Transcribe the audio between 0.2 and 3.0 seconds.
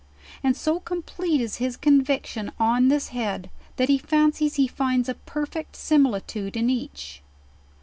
And so complete is his conviction on